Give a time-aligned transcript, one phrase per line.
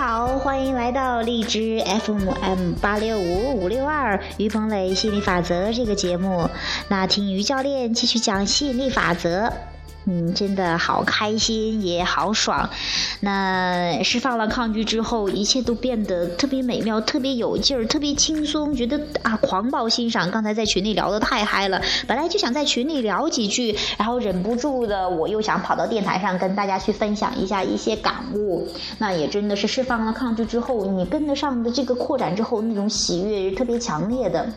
[0.00, 6.48] 好，欢迎来到荔枝 FM 八六五五六二于鹏磊吸引力法则这个节目。
[6.88, 9.52] 那听于教练继续讲吸引力法则。
[10.12, 12.68] 嗯，真的好开心，也好爽。
[13.20, 20.28] 那释放了抗拒之后，一切都变得特别美妙，特别有劲儿，特别轻松，觉得啊，狂暴欣赏。
[20.32, 28.66] 刚才在群里聊得太嗨了，本来就想在群里聊几句，然后忍不住的，我又想跑到电台上跟大家去分享一下一些感悟。
[28.98, 34.52] 那也真的是释放了抗拒之后，你跟得上的这个扩展之后，那种喜悦是特别强烈的。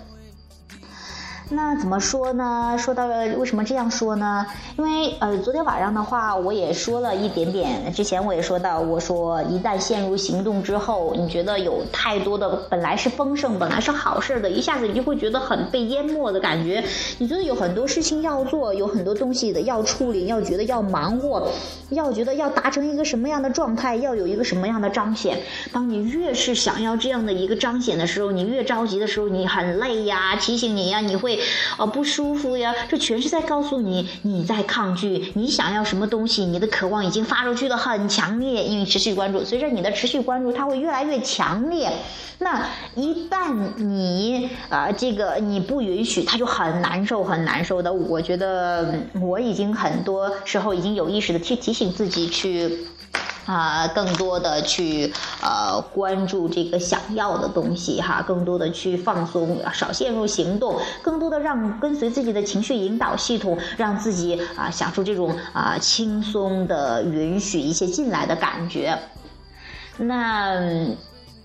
[1.50, 2.76] 那怎么说呢？
[2.80, 4.46] 说到了为什么这样说呢？
[4.78, 7.94] 因为呃，昨天晚上的话，我也说了一点点。
[7.94, 16.84] 之前我也说到，我说一旦陷入行动之后，你觉得有太多的本来是丰盛，本来是好事的，一下子你就会觉得很被淹没的感觉。
[17.20, 21.50] 你觉得有很多事情要做，有很多东西的要处理，要觉得要忙活，
[21.90, 25.38] 要觉得要达成一个什么样的状态，要有一个什么样的彰显。
[25.72, 31.33] 当你越是想要这样的一个彰显的时候，你越着急的时候，你很累呀，提醒你呀，你会。
[31.78, 32.74] 哦，不舒服呀！
[32.90, 38.64] 这全是在告诉你，你在抗拒，你想要什么东西，你的渴望已经发出去的很强烈。
[38.64, 41.92] 因为持续关注，随着你的持续关注，它会越来越强烈。
[42.40, 47.94] 那一旦你啊，这个你不允许，它就很难受，很难受的。
[47.94, 52.88] 我觉得我已经很多时候已经有意识的去提醒自己去。
[53.46, 68.98] 啊，更多的去呃关注这个想要的东西哈，更多的去放松，少陷入行动，更多的让跟随自己的情绪引导系统，让自己啊享受这种啊轻松的允许一些进来的感觉。
[69.98, 70.88] 那。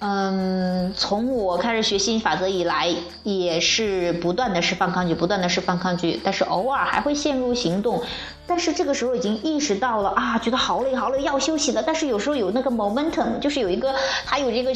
[0.01, 2.89] 嗯，从我开始学心法则以来，
[3.25, 8.03] 也是不断的释放抗拒，不断的释放抗拒，但是偶尔还会陷入行动，
[8.47, 11.83] 但是这个时候已经意识到了啊，觉得好累好累，要休息了。
[11.85, 13.95] 但是有时候有那个 momentum，就是有一个，
[14.25, 14.73] 它有这个。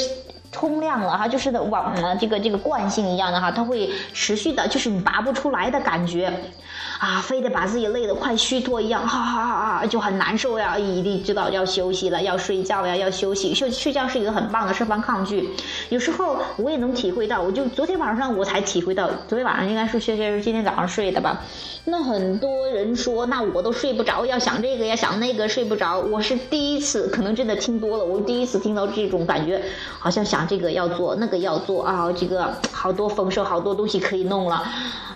[0.55, 6.31] 冲量了哈，就是的往这个这个惯性一样的哈，它会持续的，就是你拔不出来的感觉，
[6.99, 15.51] 啊，非得把自己累得快虚脱一样，哈哈哈哈，就很难受呀，一定知道要休息了，要睡觉呀，要休息，休睡觉是一个很棒的释放抗拒。
[15.89, 21.41] 有时候我也能体会到，我就昨天晚上我才体会到，昨天晚上应该是薛薛是今天早上睡的吧。
[21.85, 25.99] 那很多人说，那我都睡不着，要想这个呀想那个睡不着。
[25.99, 29.61] 我是第一次，可能真的听多了，我第一次听到这种感觉，
[29.99, 34.63] 好像想这个要做，那个要做啊，这个好多丰盛，好多东西可以弄了，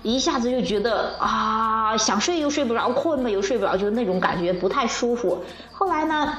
[0.03, 5.45] 一下子就觉得啊，啊想睡又睡不着，困吧又睡不着，就那种感觉不太舒服。
[5.73, 6.33] 后来呢？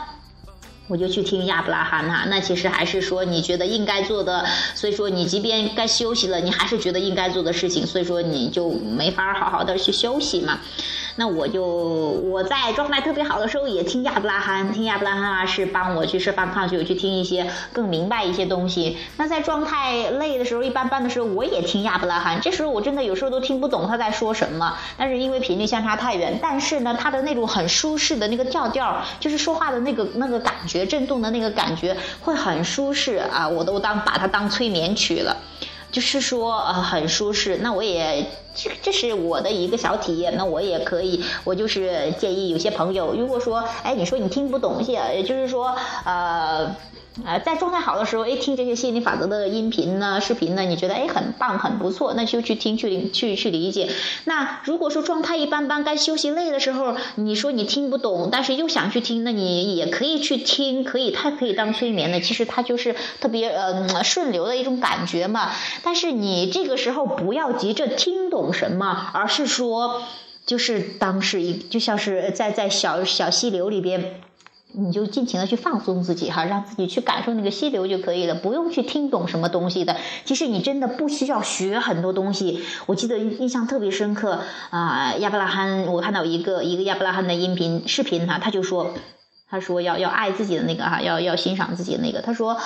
[0.89, 10.59] 我就去听亚伯拉罕哈，那其实还是说你觉得应该做的，所以说你即便该休息了，你还是觉得应该做的事情，所以说你就没法好好的去休息嘛。
[11.19, 18.97] 那我就我在状态特别好的时候也听亚伯拉罕，听亚伯拉罕啊是帮我去释放抗拒，我去听一些更明白一些东西。
[19.17, 35.35] 那在状态累的时候，一般般的时候我也听亚伯拉罕，这时候我真的有时候都听不懂他在说什么，但是因为频率相差太远，但是呢他的那种很舒适的那个调调，就是说话的那个那个感觉，震动的那个感觉会很舒适啊，我都当把它当催眠曲了。
[35.91, 37.57] 就是说，呃，很舒适。
[37.61, 38.25] 那我也，
[38.55, 40.35] 这这是我的一个小体验。
[40.37, 45.75] 那我也可以，我就是建议有些朋友，如果说，哎，你说你听不懂，也就是说，
[46.05, 46.75] 呃。
[47.25, 53.89] 呃，在状态好的时候，哎，听这些心理法则的音频呢、视频呢，你觉得哎很棒、很不错，那就去听、去去去理解。
[54.25, 62.21] 那如果说状态一般般，该休息累的时候，你说你听不懂，但是又想去听，那你也可以去听，可以，它可以当催眠的。
[62.21, 65.51] 其实它就是特别呃顺流的一种感觉嘛。
[65.83, 70.03] 但是你这个时候不要急着听懂什么，而是说，
[70.45, 74.21] 就是当是一，就像是在在小小溪流里边。
[74.73, 79.95] 你就尽情的去放松自己哈，让自己去感受那个溪流就可以了，不用去听懂什么东西的。
[80.25, 82.63] 其实你真的不需要学很多东西。
[82.85, 88.93] 我记得印象特别深刻啊，亚伯拉罕，我看到一个一个亚伯拉罕的音频视频哈，他就说，
[89.49, 92.57] 他说要要爱自己的那个哈，要要欣赏自己的那个，他说。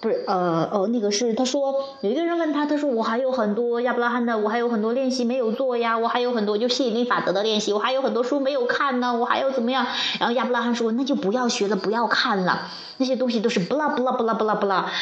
[0.00, 9.86] 不是，呃，哦，那个是他说有一个人问他，他说我还有很多亚伯拉罕的，我还有很多练习没有做呀，我还有很多就吸引力法则的练习，我还有很多书没有看呢，我还要怎么样？
[10.20, 14.92] 然后亚伯拉罕说那就不要学了，不要看了，那些东西都是不啦不啦不啦不啦不啦。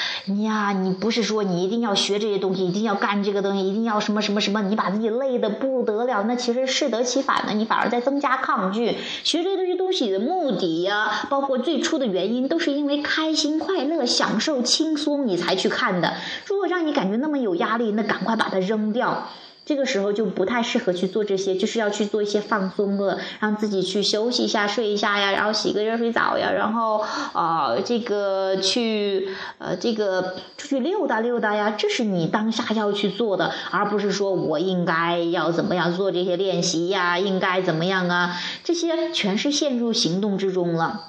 [0.43, 8.96] 呀，你不是说你一定要学这些东西，一定要干这个东西，一定要什么什么什么，你把自己累得不得了，那其实适得其反的，你反而在增加抗拒。
[9.23, 14.62] 学这些东西的目的呀，包括最初的原因，都是因为开心快乐，享受。
[14.78, 16.14] 轻松你才去看的，
[16.46, 19.26] 如果让你感觉那么有压力，那赶快把它扔掉。
[19.66, 29.28] 这个时候就不太适合去做这些，就是要去做一些放松的，让自己去休息一下、睡一下呀，然后洗个热水澡呀，然后啊，这个去
[29.58, 41.07] 呃，这个出去溜达溜达呀，这是你当下要去做的，而不是说我应该要怎么样做这些练习呀，应该怎么样啊，这些全是陷入行动之中了。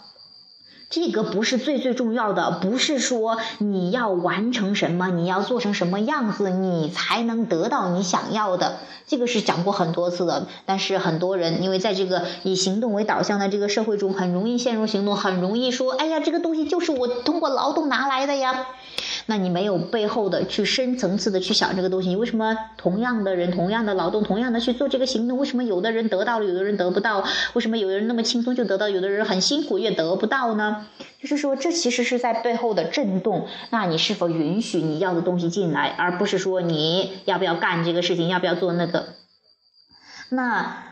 [0.90, 8.78] 这个不是最最重要的，不是说你要完成什么，你要做成什么样子，你才能得到你想要的。
[9.06, 18.66] 这个是讲过很多次的，但是很多人因为在这个以行动为导向的这个社会中，很容易陷入行动，很容易说，哎呀，这个东西就是我通过劳动拿来的呀。
[19.30, 27.24] 那你没有背后的去深层次的去想这个东西，你为什么同样的人、同样的劳动、同样的去做这个行动，为什么有的人得到了，有的人得不到？
[27.54, 30.88] 为什么有的人那么轻松就得到，有的人很辛苦也得不到呢？
[31.22, 33.46] 就是说，这其实是在背后的震动。
[33.70, 39.10] 那你是否允许你要的东西进来，而不是说你要不要干这个事情，要不要做那个？
[40.32, 40.86] 那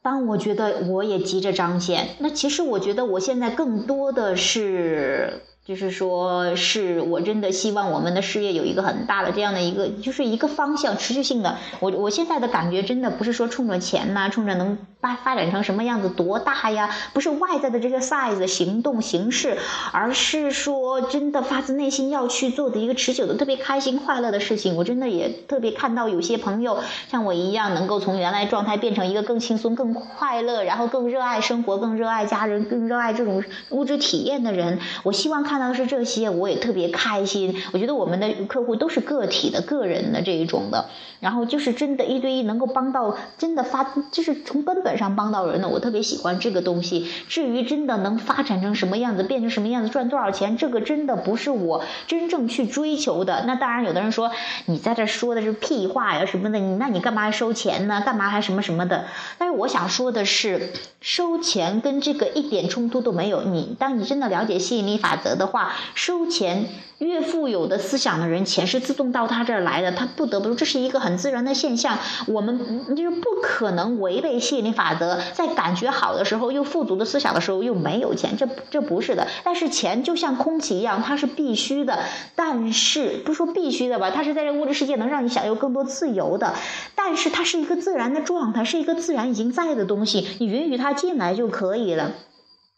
[0.00, 5.42] 当我觉得我也急着彰显，那其实我觉得我现在更多的是。
[5.66, 11.56] 就是说，是我真的希望我们的事业有一个很大的这样的一个，就是一个方向，持续性的。
[11.80, 19.56] 我我现在的感觉真的不是说冲着钱呐，冲着能发发展成什么样子多大呀，不是外在的这些 size 行动形式，
[19.90, 24.76] 而是说真的发自内心要去做的一个持久的、特别开心快乐的事情。
[24.76, 34.78] 我真的也特别看到有些朋友像我一样，能够从原来状态变成一个更轻松、更快乐，然后更热爱生活、更热爱家人、更热爱这种物质体验的人。
[35.04, 35.53] 我希望看。
[35.54, 37.62] 看到是这些，我也特别开心。
[37.72, 40.86] 我觉得我们的客户都是个体的、个人的这一种的，
[41.20, 47.08] 然后就是真的，一对一能够帮到，真的发，就是从根本上帮到人的，我特别喜欢这个东西。
[47.28, 53.44] 至于真的能发展成什么样子，变成什么样子，赚多少钱，这个真的不是我真正去追求的。
[53.46, 54.32] 那当然，有的人说
[54.66, 58.02] 你在这说的是屁话呀什么的，你那你干嘛还收钱呢？
[58.04, 59.04] 干嘛还什么什么的？
[59.38, 63.44] 但是我想说的是，收钱跟这个一点冲突都没有。
[63.44, 65.43] 你当你真的了解吸引力法则的。
[65.44, 66.66] 的话，收钱
[66.98, 71.98] 越富有的思想的人，钱是自动到他这儿来的，他不得不这是一个很自然的现象。
[72.26, 79.28] 我们就是不可能违背吸引力法则，在感觉好的时候又富足的思想的时候又没有钱，这这不是的。
[79.44, 81.98] 但是钱就像空气一样，它是必须的，
[82.34, 84.10] 但是不说必须的吧？
[84.10, 86.54] 它是在这物质世界能让你享有更多自由的，
[86.94, 92.12] 但是它是一个自然的状态，是一个自然已经在的东西，你允许它进来就可以了。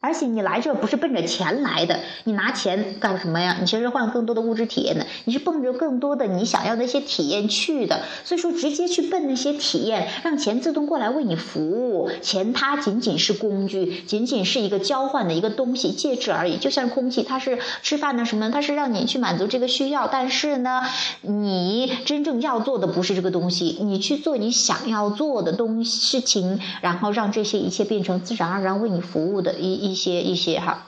[0.07, 3.57] 而且你来这不是奔着钱来的，你拿钱干什么呀？
[3.59, 8.03] 你其实换更多的物质体验的，你是奔着更多的你想要的一些体验去的。
[8.25, 12.09] 所以说，直接去奔那些体验，让钱自动过来为你服务。
[12.23, 16.57] 钱它仅仅是工具，仅仅是一个交换的一个东西介质而已。
[16.57, 18.49] 就像空气，它是吃饭的什么？
[18.53, 20.07] 它是让你去满足这个需要。
[20.07, 20.83] 但是呢，
[21.23, 29.96] 你真正要做的不是这个东西，你去做你想要做的东事情，然后让这些一切变成自然而然为你服务的一一。
[29.97, 30.87] 一些一些哈，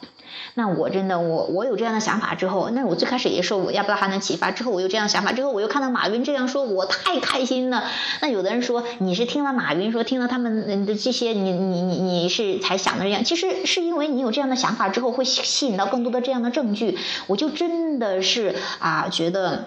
[0.53, 7.85] 那我真的我我有这样的想法之后，那我最开始也说我要不要还能启发，之后我有这样的想法之后，我又看到马云这样说，我太开心了。
[8.21, 16.99] 那有的人说你是听了马云说，听了他们的这些，你你你你是才想的这样，其实是因为你有这样的想法之后，会吸引到更多的这样的证据。
[17.29, 19.65] 我就真的是啊，觉得。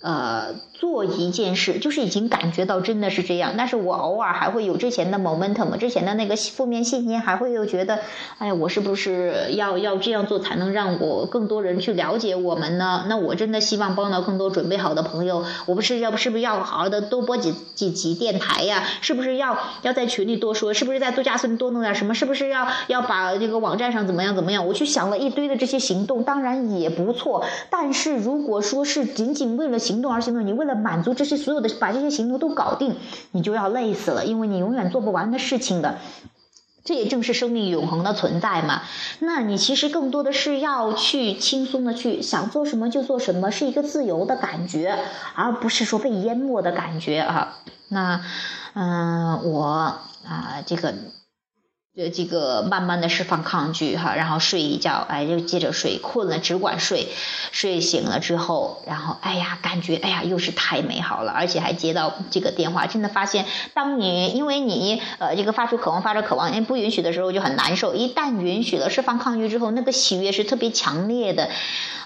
[0.00, 7.98] 呃，做一件事就是已经感觉到真的是这样，但是我偶尔还会有之前的 momentum，之前的那个负面信念，还会又觉得，
[8.38, 13.06] 哎，我是不是要要这样做才能让我更多人去了解我们呢？
[13.08, 18.84] 那我真的希望帮到更多准备好的朋友，我不是要是不是要好好的多播几几集电台呀？
[19.00, 20.72] 是不是要要在群里多说？
[20.74, 22.14] 是不是在度假村多弄点什么？
[22.14, 24.64] 是不是要要把这个网站上怎么样怎么样？
[24.64, 29.76] 我去想了一堆的这些行动，当然也不错，但是如果说是仅仅为了。
[29.88, 32.96] 行动而行动，你为了满足这些所有的，把这些行动都搞定，
[33.32, 35.96] 你就要累死了，因为你永远做不完的事情的。
[36.84, 38.82] 这也正是生命永恒的存在嘛。
[39.18, 44.98] 那你其实更多的是要去轻松的去想做什么就做什么，是一个自由的感觉，
[45.34, 47.58] 而不是说被淹没的感觉啊。
[47.88, 48.20] 那，
[48.74, 49.64] 嗯，我
[50.26, 50.94] 啊，这个。
[51.98, 57.08] 呃，这个慢慢的释放抗拒哈，然后睡一觉，哎，就接着睡，困了只管睡，
[57.50, 71.48] 睡醒了之后，然后哎呀，感觉哎呀，又是太美好了，而且还接到这个电话，真的发现，当你因为你呃这个发出渴望，发出渴望，因为不允许的时候就很难受，一旦允许了，释放抗拒之后，那个喜悦是特别强烈的，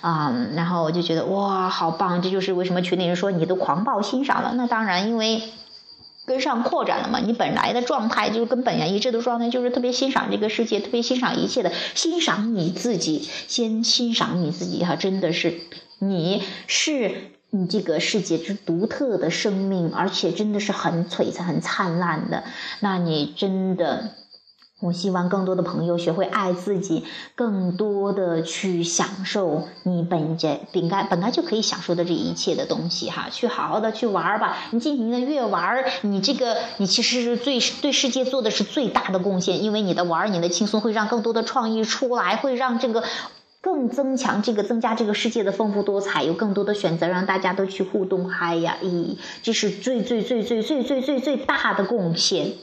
[0.00, 5.42] 啊，然后我就觉得哇，好棒，这就是为什么群里人说你都狂暴欣赏了，那当然因为。
[6.32, 7.20] 跟上扩展了嘛？
[7.20, 15.60] 你本来的状态就是跟本源一致的状态，就是特别欣赏这个世界，特别欣赏一切的，欣赏你自己，先欣赏你自己哈，真的是，
[15.98, 17.12] 你是
[17.50, 22.44] 你这个世界之独特的生命，而且真的是很璀璨、很灿烂的，
[22.80, 24.14] 那你真的。
[24.82, 27.04] 我希望更多的朋友学会爱自己，
[27.36, 34.56] 更多的去享受你本着本该本来就可以享受的这一切的东西哈，去好好的去玩吧。
[34.72, 43.04] 你尽情的越玩，你这个你其实是最对世界做的是最大的贡献，因为你的玩，你的轻松会让更多的创意出来，会让这个
[43.60, 48.78] 更增强这个增加这个世界的丰富多彩，有更多的选择，让大家都去互动嗨呀！
[48.82, 52.54] 咦，这是最最最最最最最最大的贡献。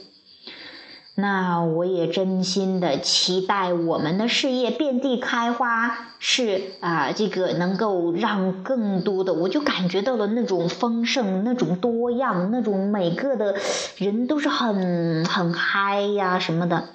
[1.20, 13.54] 那我也真心的期待我们的事业遍地开花，是啊，这个能够让更多的，我就感觉到了那种丰盛、那种多样、那种每个的
[13.96, 16.88] 人都是很很嗨呀什么的，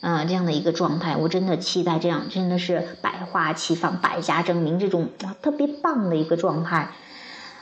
[0.00, 5.08] 嗯，这样的一个状态，我真的期待这样，真的是百花齐放、百家争鸣这种
[5.42, 6.90] 特别棒的一个状态。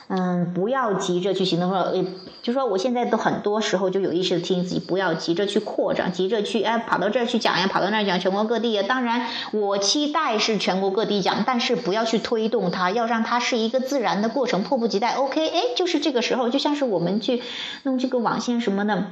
[0.09, 2.05] 嗯，不要急着去行动，说，诶，
[2.41, 8.83] 就说我现在都很多时候就有意识的提醒自己，不要急着去扩张，急着去哎跑到这儿去讲呀，跑到那儿讲，全国各地呀。
[8.87, 15.15] 当然，我期待是全国各地讲，但是不要去推动它，要让它是一个自然的过程，迫不及待。
[15.15, 17.43] OK，哎，就是这个时候，就像是我们去
[17.83, 19.07] 弄这个网线什么的。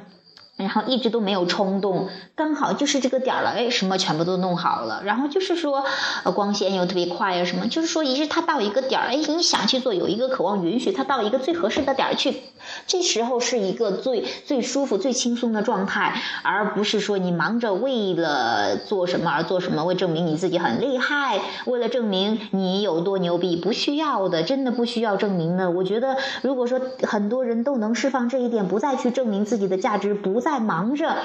[0.57, 5.01] 然后一直都没有冲动，刚好就是这个点了，哎，什么全部都弄好了。
[5.03, 5.83] 然后就是说，
[6.23, 12.41] 呃，光线又特别快呀，什么，就是说，一是他到一个点儿，哎，你想去做，有一个渴望允许他到一个最合适的点儿去，
[12.87, 25.69] 这时候是一个最最舒服、最轻松的状态，而不是说你忙着为了做什么而做什么，为证明你自己很厉害，为了证明你有多牛逼，不需要的，真的不需要证明的。
[25.69, 30.45] 我觉得，如果说很多人都能释放这一点，不再去证明自己的价值，不。
[30.45, 31.15] 再忙着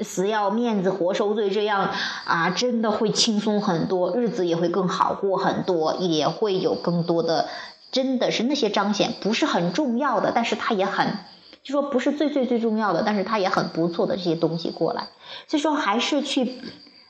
[0.00, 1.88] 死要面子活受罪，这样
[2.26, 7.48] 啊，真的会轻松很多，日子也会更好过很多，也会有更多的，
[7.96, 11.06] 真的是那些彰显不是很重要的，但是它也很，
[11.62, 15.08] 就说不是最最最重要的，但是它也很不错的这些东西过来，
[15.48, 16.60] 所以说还是去。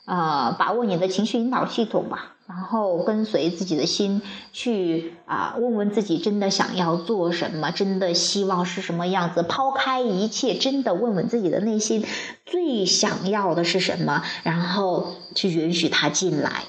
[0.07, 4.21] 啊，把握你的情绪引导系统吧，然后跟随自己的心
[4.53, 12.05] 去啊，问问自己真的想要做什么，真的希望是什么样子，抛开一切，真的问问自己的内心
[12.45, 16.63] 最想要的是什么，然后去允许它进来。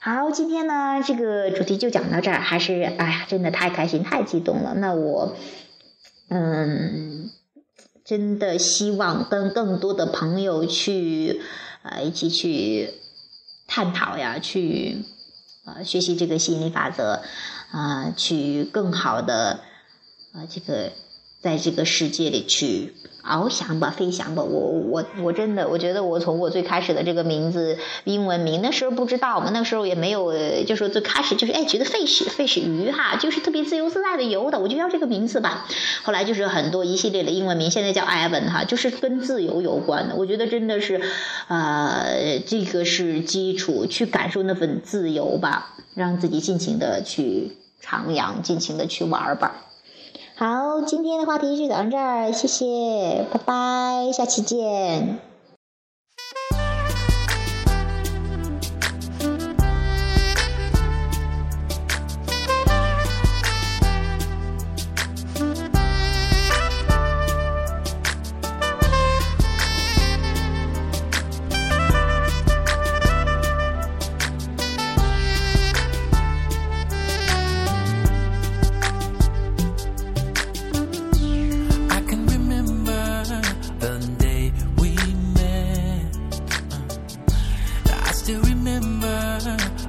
[0.00, 4.74] 好，今天呢，这个主题就讲到这儿，还是哎呀，真的太开心，太激动了。
[4.74, 5.36] 那我，
[6.28, 7.30] 嗯，
[8.04, 11.40] 真的希望跟更多的朋友去。
[11.82, 12.90] 呃，一起去
[13.66, 15.04] 探讨呀，去
[15.64, 17.22] 呃学习这个吸引力法则，
[17.70, 19.60] 啊，去更好的
[20.32, 20.92] 啊这个
[21.40, 22.94] 在这个世界里去。
[23.22, 24.42] 翱翔吧，飞翔吧！
[24.42, 30.32] 我我我真的，我觉得我从我最开始的这个名字英文名，那时候不知道嘛，那时候也没有，
[30.64, 35.66] 就说最开始就是哎，觉得 fish 鱼哈，就是特别自由自在的游的，我就要这个名字吧。
[36.04, 40.14] 后来就是很多一系列的英文名，现在叫 Evan 哈，就是跟自由有关的。
[40.14, 41.00] 我觉得真的是，
[41.48, 49.64] 呃，这个是基础，去感受那份自由吧，让自己尽情的去徜徉，尽情的去玩吧。
[50.38, 55.27] 好，今天的话题就讲到这儿，谢谢，拜拜，下期见。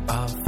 [0.10, 0.38] of